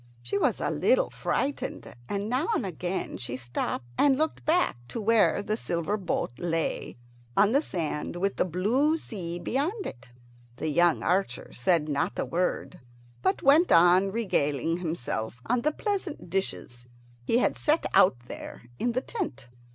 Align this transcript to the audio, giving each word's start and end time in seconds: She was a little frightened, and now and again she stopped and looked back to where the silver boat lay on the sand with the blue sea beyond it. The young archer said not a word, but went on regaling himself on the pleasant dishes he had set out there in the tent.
She 0.23 0.39
was 0.39 0.59
a 0.59 0.71
little 0.71 1.11
frightened, 1.11 1.93
and 2.09 2.27
now 2.27 2.47
and 2.55 2.65
again 2.65 3.19
she 3.19 3.37
stopped 3.37 3.85
and 3.99 4.17
looked 4.17 4.43
back 4.45 4.77
to 4.87 4.99
where 4.99 5.43
the 5.43 5.55
silver 5.55 5.95
boat 5.95 6.31
lay 6.39 6.97
on 7.37 7.51
the 7.51 7.61
sand 7.61 8.15
with 8.15 8.37
the 8.37 8.43
blue 8.45 8.97
sea 8.97 9.37
beyond 9.37 9.85
it. 9.85 10.09
The 10.55 10.69
young 10.69 11.03
archer 11.03 11.53
said 11.53 11.87
not 11.87 12.17
a 12.17 12.25
word, 12.25 12.79
but 13.21 13.43
went 13.43 13.71
on 13.71 14.09
regaling 14.11 14.77
himself 14.77 15.39
on 15.45 15.61
the 15.61 15.71
pleasant 15.71 16.31
dishes 16.31 16.87
he 17.23 17.37
had 17.37 17.55
set 17.55 17.85
out 17.93 18.17
there 18.25 18.63
in 18.79 18.93
the 18.93 19.01
tent. 19.01 19.49